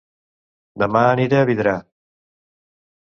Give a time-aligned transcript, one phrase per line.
[0.83, 1.75] Dema aniré a Vidrà